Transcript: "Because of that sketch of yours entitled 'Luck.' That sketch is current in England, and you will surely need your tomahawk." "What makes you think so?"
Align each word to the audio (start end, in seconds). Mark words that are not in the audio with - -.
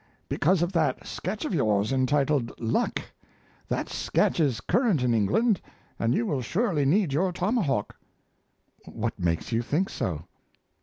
"Because 0.27 0.63
of 0.63 0.71
that 0.71 1.05
sketch 1.05 1.45
of 1.45 1.53
yours 1.53 1.93
entitled 1.93 2.59
'Luck.' 2.59 3.03
That 3.67 3.87
sketch 3.87 4.39
is 4.39 4.59
current 4.59 5.03
in 5.03 5.13
England, 5.13 5.61
and 5.99 6.15
you 6.15 6.25
will 6.25 6.41
surely 6.41 6.85
need 6.85 7.13
your 7.13 7.31
tomahawk." 7.31 7.95
"What 8.85 9.19
makes 9.19 9.51
you 9.51 9.61
think 9.61 9.89
so?" 9.91 10.23